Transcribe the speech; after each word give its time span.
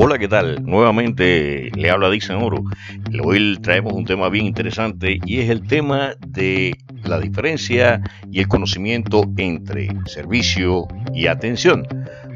Hola, 0.00 0.16
¿qué 0.16 0.28
tal? 0.28 0.64
Nuevamente 0.64 1.72
le 1.74 1.90
habla 1.90 2.08
Dixon 2.08 2.40
Oro. 2.40 2.62
Hoy 3.24 3.58
traemos 3.60 3.94
un 3.94 4.04
tema 4.04 4.28
bien 4.28 4.46
interesante 4.46 5.18
y 5.26 5.40
es 5.40 5.50
el 5.50 5.66
tema 5.66 6.14
de 6.24 6.78
la 7.02 7.18
diferencia 7.18 8.00
y 8.30 8.38
el 8.38 8.46
conocimiento 8.46 9.24
entre 9.36 9.88
servicio 10.06 10.86
y 11.12 11.26
atención. 11.26 11.84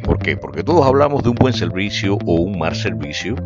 ¿Por 0.02 0.18
qué? 0.18 0.36
Porque 0.36 0.64
todos 0.64 0.84
hablamos 0.84 1.22
de 1.22 1.28
un 1.28 1.36
buen 1.36 1.54
servicio 1.54 2.18
o 2.26 2.40
un 2.40 2.58
mal 2.58 2.74
servicio 2.74 3.36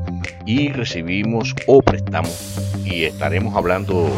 y 0.46 0.70
recibimos 0.70 1.54
o 1.66 1.82
prestamos 1.82 2.72
y 2.86 3.04
estaremos 3.04 3.54
hablando 3.54 4.10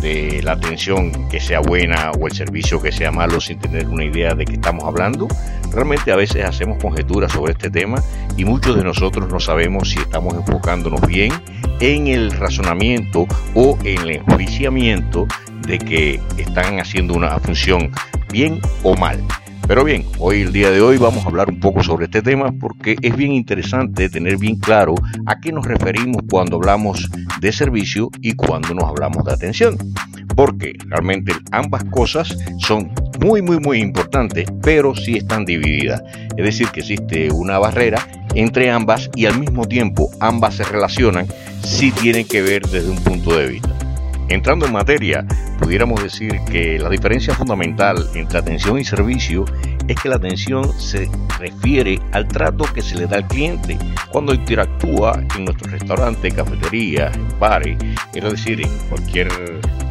de 0.00 0.42
la 0.42 0.52
atención 0.52 1.28
que 1.28 1.40
sea 1.40 1.60
buena 1.60 2.10
o 2.12 2.26
el 2.26 2.32
servicio 2.32 2.80
que 2.80 2.92
sea 2.92 3.10
malo 3.12 3.40
sin 3.40 3.58
tener 3.58 3.88
una 3.88 4.04
idea 4.04 4.34
de 4.34 4.44
qué 4.44 4.54
estamos 4.54 4.84
hablando. 4.84 5.28
Realmente 5.72 6.12
a 6.12 6.16
veces 6.16 6.44
hacemos 6.44 6.82
conjeturas 6.82 7.32
sobre 7.32 7.52
este 7.52 7.70
tema 7.70 8.02
y 8.36 8.44
muchos 8.44 8.76
de 8.76 8.84
nosotros 8.84 9.30
no 9.30 9.40
sabemos 9.40 9.90
si 9.90 9.98
estamos 9.98 10.34
enfocándonos 10.34 11.00
bien 11.06 11.32
en 11.80 12.06
el 12.06 12.30
razonamiento 12.30 13.26
o 13.54 13.78
en 13.84 14.00
el 14.02 14.10
enjuiciamiento 14.16 15.26
de 15.66 15.78
que 15.78 16.20
están 16.38 16.78
haciendo 16.78 17.14
una 17.14 17.38
función 17.38 17.90
bien 18.30 18.60
o 18.82 18.96
mal. 18.96 19.22
Pero 19.72 19.84
bien, 19.84 20.04
hoy 20.18 20.42
el 20.42 20.52
día 20.52 20.70
de 20.70 20.82
hoy 20.82 20.98
vamos 20.98 21.24
a 21.24 21.28
hablar 21.28 21.48
un 21.48 21.58
poco 21.58 21.82
sobre 21.82 22.04
este 22.04 22.20
tema 22.20 22.52
porque 22.60 22.94
es 23.00 23.16
bien 23.16 23.32
interesante 23.32 24.10
tener 24.10 24.36
bien 24.36 24.56
claro 24.56 24.94
a 25.24 25.40
qué 25.40 25.50
nos 25.50 25.64
referimos 25.64 26.24
cuando 26.28 26.56
hablamos 26.56 27.08
de 27.40 27.52
servicio 27.52 28.10
y 28.20 28.34
cuando 28.34 28.74
nos 28.74 28.84
hablamos 28.84 29.24
de 29.24 29.32
atención. 29.32 29.78
Porque 30.36 30.74
realmente 30.88 31.32
ambas 31.52 31.84
cosas 31.84 32.36
son 32.58 32.92
muy, 33.18 33.40
muy, 33.40 33.60
muy 33.60 33.78
importantes, 33.78 34.44
pero 34.62 34.94
sí 34.94 35.16
están 35.16 35.46
divididas. 35.46 36.02
Es 36.36 36.44
decir, 36.44 36.68
que 36.68 36.80
existe 36.80 37.30
una 37.32 37.58
barrera 37.58 38.06
entre 38.34 38.70
ambas 38.70 39.08
y 39.16 39.24
al 39.24 39.38
mismo 39.38 39.64
tiempo 39.64 40.10
ambas 40.20 40.56
se 40.56 40.64
relacionan 40.64 41.26
si 41.64 41.92
tienen 41.92 42.26
que 42.26 42.42
ver 42.42 42.60
desde 42.68 42.90
un 42.90 42.98
punto 42.98 43.34
de 43.34 43.46
vista. 43.46 43.72
Entrando 44.32 44.64
en 44.64 44.72
materia, 44.72 45.26
pudiéramos 45.58 46.02
decir 46.02 46.40
que 46.50 46.78
la 46.78 46.88
diferencia 46.88 47.34
fundamental 47.34 48.08
entre 48.14 48.38
atención 48.38 48.78
y 48.78 48.84
servicio 48.84 49.44
es 49.88 50.00
que 50.00 50.08
la 50.08 50.16
atención 50.16 50.72
se 50.78 51.10
refiere 51.38 51.98
al 52.12 52.28
trato 52.28 52.64
que 52.72 52.82
se 52.82 52.96
le 52.96 53.06
da 53.06 53.16
al 53.16 53.26
cliente 53.26 53.78
cuando 54.10 54.34
interactúa 54.34 55.22
en 55.36 55.44
nuestro 55.44 55.70
restaurante, 55.70 56.30
cafetería, 56.30 57.10
bares, 57.38 57.76
es 58.14 58.22
decir, 58.22 58.60
en 58.60 58.70
cualquier 58.88 59.28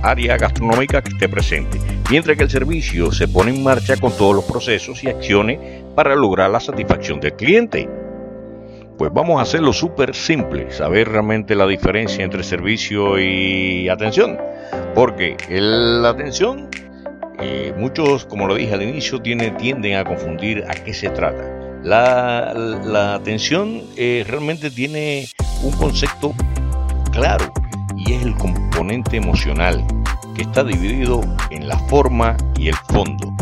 área 0.03 0.37
gastronómica 0.37 1.01
que 1.01 1.09
esté 1.09 1.29
presente, 1.29 1.79
mientras 2.09 2.37
que 2.37 2.43
el 2.43 2.49
servicio 2.49 3.11
se 3.11 3.27
pone 3.27 3.51
en 3.51 3.63
marcha 3.63 3.97
con 3.97 4.11
todos 4.17 4.35
los 4.35 4.45
procesos 4.45 5.03
y 5.03 5.09
acciones 5.09 5.59
para 5.95 6.15
lograr 6.15 6.49
la 6.49 6.59
satisfacción 6.59 7.19
del 7.19 7.33
cliente. 7.33 7.87
Pues 8.97 9.11
vamos 9.13 9.39
a 9.39 9.43
hacerlo 9.43 9.73
súper 9.73 10.13
simple, 10.13 10.71
saber 10.71 11.09
realmente 11.09 11.55
la 11.55 11.65
diferencia 11.65 12.23
entre 12.23 12.43
servicio 12.43 13.19
y 13.19 13.89
atención. 13.89 14.37
Porque 14.93 15.37
la 15.49 16.09
atención, 16.09 16.69
eh, 17.41 17.73
muchos, 17.77 18.25
como 18.25 18.47
lo 18.47 18.55
dije 18.55 18.73
al 18.73 18.83
inicio, 18.83 19.21
tienden 19.21 19.95
a 19.95 20.05
confundir 20.05 20.63
a 20.67 20.73
qué 20.73 20.93
se 20.93 21.09
trata. 21.09 21.43
La, 21.83 23.15
atención 23.15 23.81
eh, 23.97 24.23
realmente 24.27 24.69
tiene 24.69 25.27
un 25.63 25.71
concepto 25.71 26.33
claro 27.11 27.51
y 27.95 28.13
es 28.13 28.23
el 28.23 28.35
componente 28.35 29.17
emocional 29.17 29.83
que 30.35 30.43
está 30.43 30.63
dividido 30.63 31.21
en 31.49 31.67
la 31.67 31.77
forma 31.79 32.37
y 32.55 32.67
el 32.67 32.75
fondo. 32.75 33.33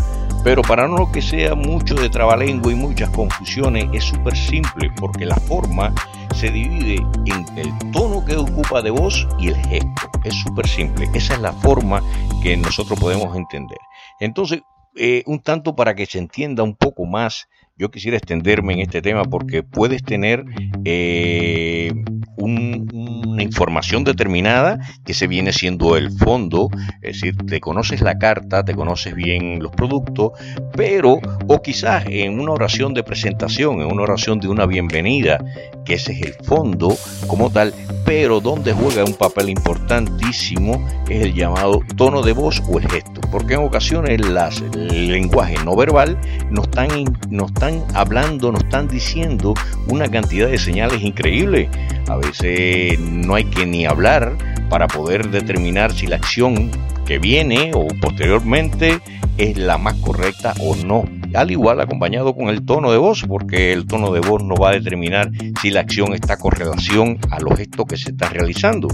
Pero 0.44 0.61
para 0.61 0.88
no 0.88 1.11
que 1.11 1.22
sea 1.22 1.53
mucho 1.53 1.95
de 1.95 2.09
trabalengua 2.09 2.72
y 2.72 2.75
muchas 2.75 3.09
confusiones, 3.09 3.89
es 3.91 4.06
súper 4.06 4.38
simple 4.38 4.89
porque 5.00 5.25
la 5.25 5.36
forma 5.36 5.94
se 6.34 6.50
divide 6.50 7.06
en 7.25 7.45
el 7.58 7.91
tono 7.91 8.23
que 8.23 8.38
ocupa 8.38 8.81
de 8.81 8.91
voz 8.91 9.28
y 9.38 9.50
el 9.50 9.58
gesto. 9.67 10.09
Es 10.23 10.36
súper 10.36 10.67
simple. 10.67 11.09
Esa 11.13 11.34
es 11.34 11.41
la 11.41 11.52
forma 11.52 12.02
que 12.41 12.56
nosotros 12.56 12.97
podemos 12.97 13.35
entender. 13.35 13.79
Entonces, 14.19 14.62
eh, 14.96 15.24
un 15.25 15.41
tanto 15.41 15.75
para 15.75 15.96
que 15.96 16.06
se 16.06 16.19
entienda 16.19 16.63
un 16.63 16.75
poco 16.75 17.06
más, 17.06 17.47
yo 17.79 17.90
quisiera 17.90 18.17
extenderme 18.17 18.73
en 18.73 18.81
este 18.81 19.01
tema 19.01 19.23
porque 19.23 19.63
puedes 19.63 20.03
tener 20.03 20.44
eh, 20.84 21.94
una 22.35 23.41
información 23.41 24.03
determinada 24.03 24.79
que 25.06 25.13
se 25.13 25.28
viene 25.28 25.53
siendo 25.53 25.95
el 25.95 26.12
fondo, 26.12 26.69
es 27.01 27.22
decir, 27.22 27.38
te 27.38 27.62
conoces 27.62 28.01
la 28.01 28.17
carta, 28.17 28.63
te 28.63 28.75
conoces 28.75 29.16
bien 29.16 29.62
los 29.63 29.72
productos, 29.72 30.31
pero 30.75 31.19
o 31.47 31.62
quizás 31.62 32.03
en 32.07 32.40
una 32.40 32.51
oración 32.51 32.94
de 32.94 33.03
presentación, 33.03 33.81
en 33.81 33.91
una 33.91 34.03
oración 34.03 34.40
de 34.40 34.50
una 34.50 34.66
bienvenida, 34.66 35.40
que 35.85 35.96
ese 35.96 36.11
es 36.11 36.22
el 36.22 36.34
fondo 36.46 36.96
como 37.28 37.50
tal, 37.50 37.73
pero 38.06 38.40
donde 38.41 38.73
juega 38.73 39.06
un 39.06 39.13
papel 39.13 39.50
importantísimo 39.50 40.85
es 41.09 41.23
el 41.23 41.34
llamado 41.34 41.81
tono 41.96 42.22
de 42.22 42.34
voz 42.34 42.61
o 42.67 42.79
el 42.79 42.90
gesto, 42.90 43.22
porque 43.31 43.53
en 43.53 43.61
ocasiones 43.61 44.19
las, 44.28 44.61
el 44.61 45.11
lenguaje 45.11 45.56
no 45.63 45.75
verbal 45.75 46.19
nos 46.50 46.66
están, 46.66 46.90
nos 47.29 47.51
están 47.51 47.69
hablando, 47.94 48.52
nos 48.52 48.63
están 48.63 48.88
diciendo 48.88 49.53
una 49.88 50.09
cantidad 50.09 50.47
de 50.47 50.57
señales 50.57 51.02
increíbles. 51.02 51.69
A 52.07 52.18
veces 52.18 53.00
no 53.00 53.35
hay 53.35 53.46
que 53.46 53.66
ni 53.66 53.85
hablar 53.85 54.38
para 54.69 54.88
poder 54.88 55.30
determinar 55.30 55.91
si 55.94 56.08
la 56.08 56.18
acción 56.18 56.72
que 57.06 57.19
viene 57.19 57.72
o 57.74 57.88
posteriormente 58.02 59.00
es 59.38 59.58
la 59.58 59.78
más 59.78 59.96
correcta 59.96 60.53
o 60.62 60.75
no. 60.75 61.06
Al 61.34 61.52
igual 61.52 61.79
acompañado 61.79 62.35
con 62.35 62.50
el 62.50 62.66
tono 62.66 62.91
de 62.91 62.97
voz, 62.97 63.24
porque 63.28 63.72
el 63.72 63.85
tono 63.85 64.12
de 64.12 64.19
voz 64.19 64.44
no 64.44 64.56
va 64.56 64.69
a 64.69 64.74
determinar 64.74 65.31
si 65.62 65.69
la 65.69 65.81
acción 65.81 66.13
está 66.13 66.38
con 66.38 66.52
relación 66.52 67.18
a 67.31 67.40
los 67.40 67.58
gestos 67.58 67.85
que 67.88 67.97
se 67.97 68.12
está 68.12 68.29
realizando. 68.29 68.88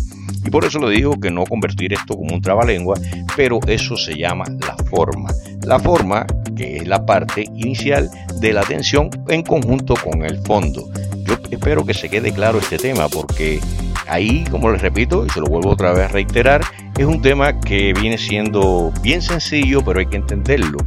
Y 0.45 0.49
por 0.49 0.63
eso 0.63 0.79
le 0.79 0.95
digo 0.95 1.19
que 1.19 1.31
no 1.31 1.45
convertir 1.45 1.93
esto 1.93 2.15
como 2.15 2.35
un 2.35 2.41
trabalengua, 2.41 2.99
pero 3.35 3.59
eso 3.67 3.97
se 3.97 4.15
llama 4.15 4.45
la 4.61 4.75
forma. 4.85 5.31
La 5.63 5.79
forma, 5.79 6.27
que 6.55 6.77
es 6.77 6.87
la 6.87 7.05
parte 7.05 7.43
inicial 7.55 8.09
de 8.39 8.53
la 8.53 8.61
atención 8.61 9.09
en 9.27 9.43
conjunto 9.43 9.95
con 9.95 10.23
el 10.23 10.39
fondo. 10.39 10.89
Yo 11.23 11.35
espero 11.49 11.85
que 11.85 11.93
se 11.93 12.09
quede 12.09 12.31
claro 12.31 12.59
este 12.59 12.77
tema 12.77 13.09
porque 13.09 13.59
ahí, 14.07 14.43
como 14.51 14.71
les 14.71 14.81
repito, 14.81 15.25
y 15.25 15.29
se 15.29 15.39
lo 15.39 15.47
vuelvo 15.47 15.69
otra 15.69 15.93
vez 15.93 16.05
a 16.05 16.07
reiterar, 16.07 16.61
es 16.97 17.05
un 17.05 17.21
tema 17.21 17.59
que 17.59 17.93
viene 17.93 18.17
siendo 18.17 18.91
bien 19.01 19.21
sencillo, 19.21 19.83
pero 19.83 19.99
hay 19.99 20.05
que 20.05 20.17
entenderlo. 20.17 20.77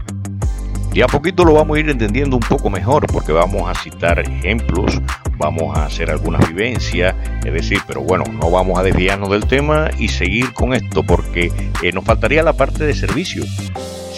Y 0.92 1.02
a 1.02 1.06
poquito 1.06 1.44
lo 1.44 1.52
vamos 1.52 1.76
a 1.76 1.80
ir 1.80 1.88
entendiendo 1.90 2.36
un 2.36 2.42
poco 2.42 2.70
mejor 2.70 3.06
porque 3.12 3.30
vamos 3.30 3.68
a 3.68 3.80
citar 3.80 4.18
ejemplos, 4.18 5.00
vamos 5.36 5.76
a 5.76 5.84
hacer 5.84 6.10
algunas 6.10 6.48
vivencias, 6.48 7.14
es 7.44 7.52
decir, 7.52 7.80
pero 7.86 8.00
bueno, 8.00 8.24
no 8.32 8.50
vamos 8.50 8.78
a 8.78 8.82
desviarnos 8.82 9.30
del 9.30 9.46
tema 9.46 9.90
y 9.98 10.08
seguir 10.08 10.52
con 10.54 10.72
esto 10.72 11.02
porque 11.02 11.52
eh, 11.82 11.92
nos 11.92 12.04
faltaría 12.04 12.42
la 12.42 12.54
parte 12.54 12.84
de 12.84 12.94
servicio. 12.94 13.44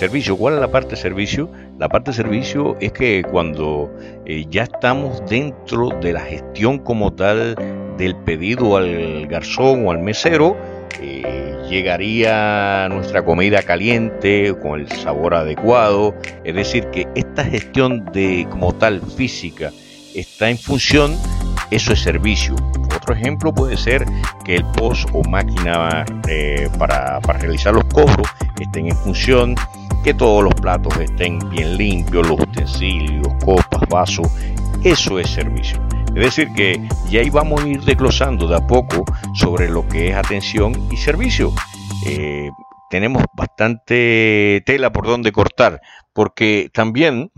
Servicio, 0.01 0.39
¿cuál 0.39 0.55
es 0.55 0.61
la 0.61 0.71
parte 0.71 0.93
de 0.93 0.97
servicio? 0.97 1.51
La 1.79 1.91
parte 1.91 2.11
de 2.11 2.17
servicio 2.17 2.75
es 2.81 2.91
que 2.91 3.23
cuando 3.23 3.95
eh, 4.25 4.47
ya 4.49 4.63
estamos 4.63 5.23
dentro 5.29 5.91
de 6.01 6.15
la 6.15 6.21
gestión 6.21 6.79
como 6.79 7.13
tal 7.13 7.55
del 7.99 8.17
pedido 8.17 8.79
al 8.79 9.27
garzón 9.27 9.87
o 9.87 9.91
al 9.91 9.99
mesero, 9.99 10.57
eh, 11.03 11.55
llegaría 11.69 12.89
nuestra 12.89 13.23
comida 13.27 13.63
caliente 13.63 14.55
con 14.63 14.81
el 14.81 14.89
sabor 14.89 15.35
adecuado. 15.35 16.15
Es 16.45 16.55
decir, 16.55 16.87
que 16.87 17.07
esta 17.15 17.45
gestión 17.45 18.07
de 18.07 18.47
como 18.49 18.73
tal 18.73 19.03
física 19.03 19.71
está 20.15 20.49
en 20.49 20.57
función, 20.57 21.15
eso 21.71 21.93
es 21.93 22.01
servicio. 22.01 22.55
Otro 22.97 23.15
ejemplo 23.15 23.53
puede 23.53 23.77
ser 23.77 24.07
que 24.47 24.57
el 24.57 24.65
post 24.79 25.11
o 25.13 25.23
máquina 25.29 26.07
eh, 26.27 26.71
para, 26.79 27.21
para 27.21 27.39
realizar 27.39 27.75
los 27.75 27.85
cobros 27.85 28.27
estén 28.59 28.87
en 28.87 28.97
función, 28.97 29.57
que 30.03 30.15
todos 30.15 30.43
los 30.43 30.55
platos 30.55 30.97
estén 30.99 31.39
bien 31.51 31.77
limpios, 31.77 32.27
los 32.27 32.41
utensilios, 32.41 33.29
copas, 33.45 33.89
vasos. 33.89 34.29
Eso 34.83 35.19
es 35.19 35.31
servicio. 35.31 35.81
Es 36.15 36.25
decir, 36.25 36.49
que 36.55 36.81
ya 37.09 37.21
ahí 37.21 37.31
vamos 37.31 37.63
a 37.63 37.69
ir 37.69 37.81
desglosando 37.83 38.49
de 38.49 38.57
a 38.57 38.67
poco 38.67 39.05
sobre 39.35 39.69
lo 39.69 39.87
que 39.87 40.09
es 40.09 40.17
atención 40.17 40.73
y 40.91 40.97
servicio. 40.97 41.53
Eh, 42.07 42.51
tenemos 42.91 43.25
bastante 43.35 44.63
tela 44.67 44.91
por 44.91 45.07
donde 45.07 45.31
cortar, 45.31 45.81
porque 46.13 46.71
también, 46.73 47.31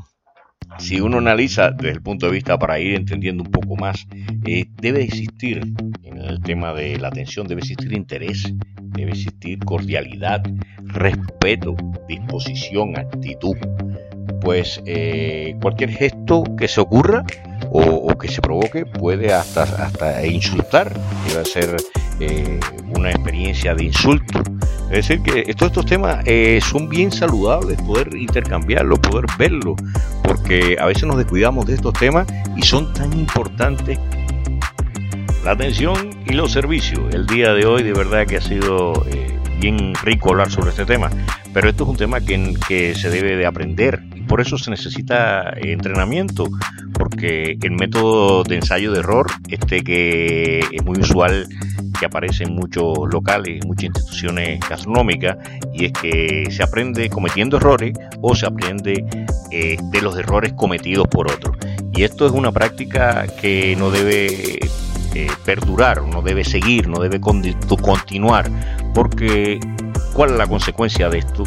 si 0.79 1.01
uno 1.01 1.19
analiza 1.19 1.71
desde 1.71 1.93
el 1.93 2.03
punto 2.03 2.27
de 2.27 2.33
vista 2.33 2.59
para 2.59 2.79
ir 2.79 2.95
entendiendo 2.95 3.45
un 3.45 3.51
poco 3.51 3.77
más, 3.77 4.07
eh, 4.47 4.67
debe 4.81 5.03
existir, 5.03 5.63
en 6.03 6.19
el 6.19 6.41
tema 6.41 6.73
de 6.73 6.99
la 6.99 7.09
atención, 7.09 7.47
debe 7.47 7.61
existir 7.61 7.93
interés, 7.93 8.53
debe 8.81 9.13
existir 9.13 9.59
cordialidad, 9.61 10.43
respeto, 10.85 11.77
disposición, 12.09 12.99
actitud. 12.99 13.57
Pues 14.41 14.83
eh, 14.87 15.57
cualquier 15.61 15.91
gesto 15.91 16.45
que 16.57 16.69
se 16.69 16.81
ocurra 16.81 17.25
o, 17.71 18.09
que 18.19 18.29
se 18.29 18.41
provoque 18.41 18.85
puede 18.85 19.33
hasta, 19.33 19.63
hasta 19.63 20.27
insultar, 20.27 20.93
a 21.39 21.45
ser 21.45 21.77
eh, 22.21 22.61
una 22.97 23.11
experiencia 23.11 23.75
de 23.75 23.85
insulto. 23.85 24.43
Es 24.93 25.09
decir, 25.09 25.23
que 25.23 25.55
todos 25.55 25.73
estos 25.73 25.87
temas 25.87 26.23
eh, 26.27 26.61
son 26.63 26.87
bien 26.87 27.11
saludables, 27.11 27.81
poder 27.81 28.15
intercambiarlos, 28.15 28.99
poder 28.99 29.25
verlos, 29.39 29.77
porque 30.23 30.77
a 30.79 30.85
veces 30.85 31.05
nos 31.05 31.17
descuidamos 31.17 31.65
de 31.65 31.77
estos 31.77 31.95
temas 31.95 32.27
y 32.59 32.63
son 32.63 32.93
tan 32.93 33.11
importantes 33.15 33.99
la 35.47 35.53
atención 35.53 36.11
y 36.27 36.35
los 36.35 36.53
servicios. 36.53 37.03
El 37.15 37.27
día 37.27 37.55
de 37.55 37.65
hoy 37.65 37.83
de 37.83 37.95
verdad 37.95 38.27
que 38.27 38.37
ha 38.37 38.43
sido 38.43 38.93
eh, 39.09 39.35
bien 39.59 39.95
rico 40.03 40.29
hablar 40.29 40.51
sobre 40.51 40.71
este 40.71 40.85
tema, 40.85 41.09
pero 41.55 41.71
esto 41.71 41.85
es 41.85 41.89
un 41.89 41.97
tema 41.97 42.21
que, 42.21 42.55
que 42.69 42.95
se 42.95 43.09
debe 43.09 43.37
de 43.37 43.47
aprender 43.47 44.03
y 44.15 44.21
por 44.21 44.43
eso 44.43 44.59
se 44.59 44.71
necesita 44.71 45.55
entrenamiento, 45.57 46.51
porque 46.93 47.57
el 47.63 47.73
método 47.73 48.45
de 48.45 48.57
ensayo 48.57 48.93
de 48.93 48.99
error, 48.99 49.25
este 49.49 49.83
que 49.83 50.61
es 50.71 50.85
muy 50.85 50.99
usual 50.99 51.49
que 52.03 52.07
aparece 52.07 52.43
en 52.43 52.57
muchos 52.57 52.99
locales, 53.13 53.61
en 53.63 53.69
muchas 53.69 53.85
instituciones 53.85 54.59
gastronómicas, 54.69 55.37
y 55.73 55.85
es 55.85 55.93
que 55.93 56.49
se 56.51 56.65
aprende 56.65 57.09
cometiendo 57.09 57.59
errores 57.59 57.97
o 58.21 58.35
se 58.35 58.45
aprende 58.45 59.05
eh, 59.53 59.77
de 59.81 60.03
los 60.03 60.19
errores 60.19 60.53
cometidos 60.55 61.07
por 61.07 61.31
otros. 61.31 61.57
Y 61.93 62.03
esto 62.03 62.27
es 62.27 62.33
una 62.33 62.51
práctica 62.51 63.29
que 63.41 63.77
no 63.77 63.93
debe 63.93 64.59
eh, 65.15 65.29
perdurar, 65.45 66.03
no 66.03 66.23
debe 66.23 66.43
seguir, 66.43 66.89
no 66.89 66.99
debe 66.99 67.21
continuar, 67.21 68.51
porque 68.95 69.61
¿cuál 70.13 70.31
es 70.31 70.39
la 70.39 70.49
consecuencia 70.49 71.09
de 71.09 71.19
esto? 71.19 71.45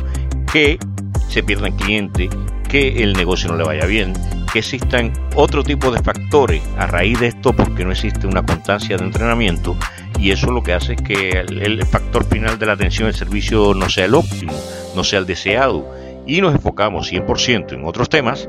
Que 0.53 0.79
se 1.27 1.43
pierdan 1.43 1.75
clientes, 1.75 2.29
que 2.69 3.03
el 3.03 3.11
negocio 3.11 3.49
no 3.51 3.57
le 3.57 3.65
vaya 3.65 3.85
bien, 3.85 4.13
que 4.53 4.59
existan 4.59 5.11
otro 5.35 5.65
tipo 5.65 5.91
de 5.91 6.01
factores 6.01 6.63
a 6.77 6.87
raíz 6.87 7.19
de 7.19 7.27
esto 7.27 7.51
porque 7.51 7.83
no 7.83 7.91
existe 7.91 8.25
una 8.25 8.41
constancia 8.41 8.95
de 8.95 9.03
entrenamiento 9.03 9.75
y 10.17 10.31
eso 10.31 10.51
lo 10.51 10.63
que 10.63 10.73
hace 10.73 10.95
que 10.95 11.31
el, 11.39 11.85
factor 11.85 12.25
final 12.25 12.57
de 12.57 12.65
la 12.65 12.73
atención 12.73 13.07
del 13.07 13.15
servicio 13.15 13.73
no 13.73 13.89
sea 13.89 14.05
el 14.05 14.15
óptimo, 14.15 14.53
no 14.95 15.03
sea 15.03 15.19
el 15.19 15.25
deseado 15.25 15.85
y 16.25 16.41
nos 16.41 16.53
enfocamos 16.53 17.11
100% 17.11 17.73
en 17.73 17.85
otros 17.85 18.09
temas 18.09 18.47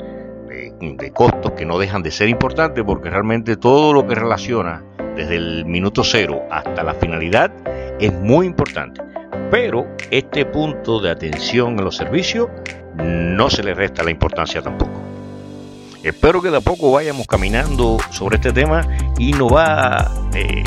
de 0.81 1.11
costos 1.13 1.53
que 1.53 1.65
no 1.65 1.79
dejan 1.79 2.03
de 2.03 2.11
ser 2.11 2.29
importantes 2.29 2.85
porque 2.85 3.11
realmente 3.11 3.57
todo 3.57 3.93
lo 3.93 4.07
que 4.07 4.15
relaciona 4.15 4.85
desde 5.17 5.37
el 5.37 5.65
minuto 5.65 6.05
cero 6.05 6.43
hasta 6.51 6.83
la 6.83 6.95
finalidad 6.95 7.51
es 7.99 8.13
muy 8.13 8.47
importante. 8.47 9.03
Pero 9.51 9.87
este 10.11 10.45
punto 10.45 11.01
de 11.01 11.11
atención 11.11 11.79
en 11.79 11.85
los 11.85 11.97
servicios 11.97 12.49
no 12.97 13.49
se 13.49 13.63
le 13.63 13.75
resta 13.75 14.03
la 14.03 14.11
importancia 14.11 14.61
tampoco. 14.63 15.01
Espero 16.03 16.41
que 16.41 16.51
de 16.51 16.59
a 16.59 16.61
poco 16.61 16.93
vayamos 16.93 17.27
caminando 17.27 17.99
sobre 18.11 18.37
este 18.37 18.53
tema 18.53 18.87
y 19.19 19.33
nos 19.33 19.53
va 19.53 20.29
eh, 20.35 20.63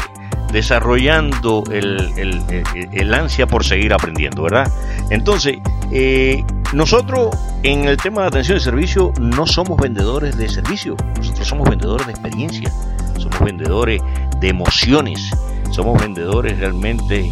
desarrollando 0.51 1.63
el, 1.71 3.13
ansia 3.13 3.47
por 3.47 3.63
seguir 3.63 3.93
aprendiendo, 3.93 4.43
¿verdad? 4.43 4.71
Entonces, 5.09 5.57
eh, 5.91 6.43
nosotros 6.73 7.35
en 7.63 7.85
el 7.85 7.97
tema 7.97 8.21
de 8.21 8.27
atención 8.27 8.57
y 8.57 8.61
servicio 8.61 9.11
no 9.19 9.45
somos 9.47 9.77
vendedores 9.77 10.37
de 10.37 10.47
servicio, 10.49 10.95
nosotros 11.17 11.47
somos 11.47 11.69
vendedores 11.69 12.05
de 12.07 12.13
experiencia, 12.13 12.71
somos 13.17 13.39
vendedores 13.41 14.01
de 14.39 14.47
emociones, 14.47 15.31
somos 15.71 16.01
vendedores 16.01 16.57
realmente 16.57 17.29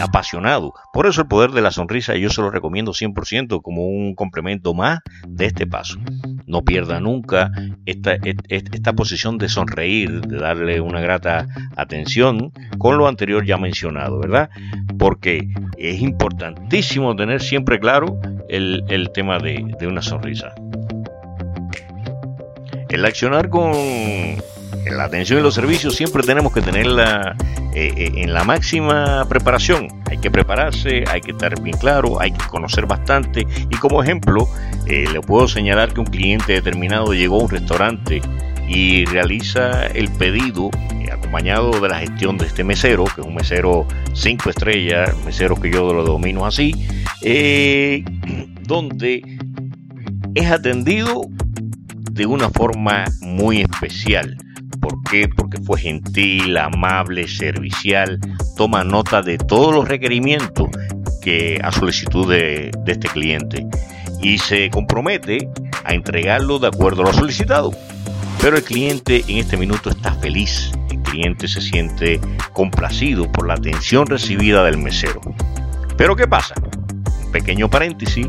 apasionados. 0.00 0.72
Por 0.92 1.06
eso 1.06 1.22
el 1.22 1.28
poder 1.28 1.50
de 1.50 1.62
la 1.62 1.70
sonrisa 1.70 2.14
yo 2.16 2.30
se 2.30 2.40
lo 2.40 2.50
recomiendo 2.50 2.92
100% 2.92 3.60
como 3.62 3.86
un 3.86 4.14
complemento 4.14 4.74
más 4.74 5.00
de 5.26 5.46
este 5.46 5.66
paso. 5.66 5.98
No 6.46 6.62
pierda 6.62 7.00
nunca 7.00 7.50
esta, 7.84 8.16
esta 8.48 8.92
posición 8.94 9.38
de 9.38 9.48
sonreír, 9.48 10.22
de 10.22 10.38
darle 10.38 10.80
una 10.80 11.00
grata 11.00 11.46
atención 11.76 12.52
con 12.78 12.96
lo 12.98 13.06
anterior 13.06 13.44
ya 13.44 13.58
mencionado, 13.58 14.18
¿verdad? 14.18 14.50
Porque 14.98 15.48
es 15.76 16.00
importantísimo 16.00 17.14
tener 17.16 17.42
siempre 17.42 17.78
claro 17.78 18.18
el, 18.48 18.84
el 18.88 19.10
tema 19.10 19.38
de, 19.38 19.74
de 19.78 19.86
una 19.86 20.02
sonrisa. 20.02 20.54
El 22.88 23.04
accionar 23.04 23.48
con 23.48 23.72
la 24.90 25.04
atención 25.04 25.40
y 25.40 25.42
los 25.42 25.54
servicios 25.54 25.94
siempre 25.94 26.22
tenemos 26.22 26.52
que 26.52 26.60
tenerla 26.60 27.36
eh, 27.74 27.92
eh, 27.96 28.12
en 28.16 28.32
la 28.32 28.44
máxima 28.44 29.26
preparación. 29.28 29.88
Hay 30.10 30.18
que 30.18 30.30
prepararse, 30.30 31.04
hay 31.10 31.20
que 31.20 31.32
estar 31.32 31.60
bien 31.60 31.76
claro, 31.76 32.20
hay 32.20 32.32
que 32.32 32.46
conocer 32.46 32.86
bastante. 32.86 33.46
Y 33.70 33.76
como 33.76 34.02
ejemplo, 34.02 34.48
eh, 34.86 35.06
le 35.12 35.20
puedo 35.20 35.48
señalar 35.48 35.92
que 35.92 36.00
un 36.00 36.06
cliente 36.06 36.52
determinado 36.52 37.14
llegó 37.14 37.40
a 37.40 37.44
un 37.44 37.50
restaurante 37.50 38.22
y 38.68 39.04
realiza 39.06 39.86
el 39.86 40.08
pedido 40.10 40.70
acompañado 41.12 41.80
de 41.80 41.88
la 41.88 41.98
gestión 41.98 42.38
de 42.38 42.46
este 42.46 42.64
mesero, 42.64 43.04
que 43.04 43.20
es 43.20 43.26
un 43.26 43.34
mesero 43.34 43.86
5 44.14 44.50
estrellas, 44.50 45.14
mesero 45.24 45.60
que 45.60 45.70
yo 45.70 45.92
lo 45.92 46.04
domino 46.04 46.46
así, 46.46 46.74
donde 48.62 49.22
es 50.34 50.50
atendido 50.50 51.22
de 52.14 52.26
una 52.26 52.48
forma 52.50 53.04
muy 53.20 53.60
especial. 53.60 54.36
¿Por 54.84 55.02
qué? 55.02 55.30
Porque 55.34 55.62
fue 55.62 55.80
gentil, 55.80 56.58
amable, 56.58 57.26
servicial, 57.26 58.20
toma 58.54 58.84
nota 58.84 59.22
de 59.22 59.38
todos 59.38 59.74
los 59.74 59.88
requerimientos 59.88 60.68
que 61.22 61.58
a 61.64 61.72
solicitud 61.72 62.30
de, 62.30 62.70
este 62.86 63.08
cliente 63.08 63.66
y 64.20 64.36
se 64.36 64.68
compromete 64.68 65.48
a 65.84 65.94
entregarlo 65.94 66.58
de 66.58 66.66
acuerdo 66.66 67.00
a 67.00 67.06
lo 67.06 67.12
solicitado. 67.14 67.72
Pero 68.42 68.58
el 68.58 68.62
cliente 68.62 69.24
en 69.26 69.38
este 69.38 69.56
minuto 69.56 69.88
está 69.88 70.12
feliz, 70.16 70.70
el 70.90 71.00
cliente 71.00 71.48
se 71.48 71.62
siente 71.62 72.20
complacido 72.52 73.32
por 73.32 73.48
la 73.48 73.54
atención 73.54 74.06
recibida 74.06 74.64
del 74.64 74.76
mesero. 74.76 75.22
Pero 75.96 76.14
¿qué 76.14 76.28
pasa? 76.28 76.56
Un 77.24 77.32
pequeño 77.32 77.70
paréntesis 77.70 78.28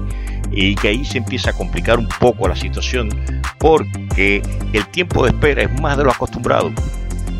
y 0.51 0.75
que 0.75 0.87
ahí 0.87 1.03
se 1.03 1.17
empieza 1.17 1.49
a 1.49 1.53
complicar 1.53 1.99
un 1.99 2.07
poco 2.07 2.47
la 2.47 2.55
situación 2.55 3.09
porque 3.59 4.41
el 4.73 4.87
tiempo 4.87 5.23
de 5.23 5.29
espera 5.29 5.63
es 5.63 5.81
más 5.81 5.97
de 5.97 6.03
lo 6.03 6.11
acostumbrado 6.11 6.71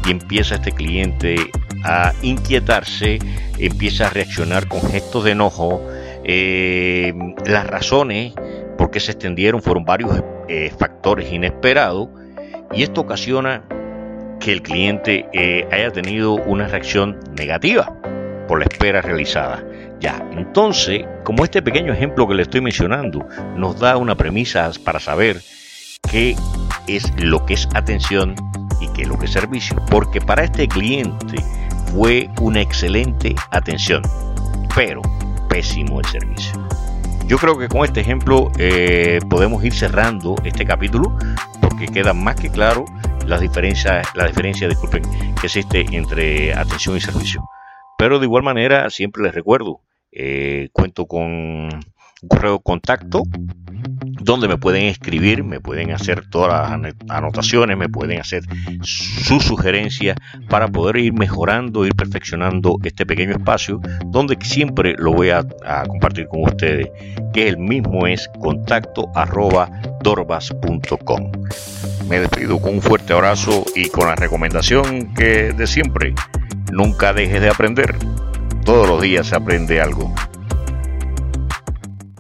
y 0.06 0.12
empieza 0.12 0.56
este 0.56 0.72
cliente 0.72 1.36
a 1.84 2.14
inquietarse, 2.22 3.20
empieza 3.60 4.08
a 4.08 4.10
reaccionar 4.10 4.68
con 4.68 4.82
gestos 4.82 5.24
de 5.24 5.32
enojo. 5.32 5.82
Eh, 6.24 7.14
las 7.46 7.68
razones 7.68 8.34
por 8.78 8.92
qué 8.92 9.00
se 9.00 9.12
extendieron 9.12 9.62
fueron 9.62 9.86
varios 9.86 10.12
eh, 10.48 10.72
factores 10.78 11.32
inesperados 11.32 12.10
y 12.74 12.84
esto 12.84 13.02
ocasiona 13.02 13.64
que 14.40 14.52
el 14.52 14.62
cliente 14.62 15.28
eh, 15.34 15.68
haya 15.72 15.92
tenido 15.92 16.34
una 16.34 16.68
reacción 16.68 17.20
negativa 17.38 17.94
por 18.48 18.60
la 18.60 18.66
espera 18.66 19.02
realizada. 19.02 19.64
Ya, 20.00 20.24
entonces, 20.34 21.06
como 21.24 21.44
este 21.44 21.62
pequeño 21.62 21.94
ejemplo 21.94 22.28
que 22.28 22.36
le 22.36 22.44
estoy 22.44 22.62
mencionando 22.62 23.28
nos 23.56 23.80
da 23.80 23.98
una 23.98 24.16
premisa 24.16 24.70
para 24.84 25.00
saber 25.00 25.38
qué 26.10 26.36
es 26.88 27.12
lo 27.22 27.46
que 27.46 27.56
es 27.56 27.68
atención 27.74 28.36
y 28.80 28.88
qué 28.90 29.04
es 29.04 29.08
lo 29.08 29.18
que 29.18 29.26
es 29.26 29.32
servicio. 29.32 29.76
Porque 29.90 30.22
para 30.22 30.44
este 30.44 30.68
cliente 30.68 31.38
fue 31.94 32.30
una 32.42 32.62
excelente 32.62 33.36
atención, 33.52 34.04
pero 34.76 35.02
pésimo 35.50 36.00
el 36.00 36.06
servicio. 36.06 36.68
Yo 37.28 37.38
creo 37.38 37.58
que 37.58 37.68
con 37.68 37.84
este 37.86 38.02
ejemplo 38.02 38.52
eh, 38.58 39.20
podemos 39.30 39.64
ir 39.64 39.74
cerrando 39.74 40.36
este 40.44 40.64
capítulo 40.66 41.18
porque 41.60 41.88
queda 41.88 42.14
más 42.14 42.36
que 42.36 42.50
claro 42.50 42.86
la 43.26 43.40
diferencia, 43.40 44.04
la 44.14 44.28
diferencia, 44.28 44.68
disculpen, 44.68 45.04
que 45.40 45.48
existe 45.48 45.86
entre 45.92 46.54
atención 46.54 46.96
y 46.96 47.02
servicio. 47.02 47.44
Pero 47.98 48.20
de 48.20 48.26
igual 48.26 48.44
manera, 48.44 48.90
siempre 48.90 49.24
les 49.24 49.34
recuerdo, 49.34 49.82
eh, 50.12 50.70
cuento 50.72 51.08
con 51.08 51.70
correo 52.28 52.60
contacto 52.60 53.24
donde 54.26 54.48
me 54.48 54.58
pueden 54.58 54.86
escribir, 54.86 55.44
me 55.44 55.60
pueden 55.60 55.92
hacer 55.92 56.28
todas 56.28 56.72
las 56.82 56.94
anotaciones, 57.10 57.78
me 57.78 57.88
pueden 57.88 58.20
hacer 58.20 58.44
sus 58.82 59.44
sugerencias 59.44 60.18
para 60.50 60.68
poder 60.68 60.98
ir 60.98 61.14
mejorando, 61.14 61.86
ir 61.86 61.96
perfeccionando 61.96 62.78
este 62.84 63.06
pequeño 63.06 63.34
espacio 63.34 63.80
donde 64.08 64.36
siempre 64.42 64.96
lo 64.98 65.14
voy 65.14 65.30
a, 65.30 65.46
compartir 65.88 66.28
con 66.28 66.44
ustedes, 66.44 66.90
que 67.34 67.48
el 67.48 67.60
mismo 67.60 68.08
es 68.08 68.28
contacto 68.40 69.12
arroba 69.14 69.70
dorbas.com. 70.02 71.32
Me 72.10 72.20
despido 72.20 72.60
con 72.60 72.76
un 72.76 72.82
fuerte 72.82 73.14
abrazo 73.14 73.64
y 73.76 73.90
con 73.90 74.08
la 74.08 74.16
recomendación 74.16 75.14
que 75.14 75.54
de 75.54 75.68
siempre, 75.68 76.16
nunca 76.72 77.14
dejes 77.14 77.42
de 77.42 77.50
aprender. 77.50 77.96
Todos 78.64 78.88
los 78.88 79.02
días 79.02 79.28
se 79.28 79.36
aprende 79.36 79.82
algo. 79.82 80.14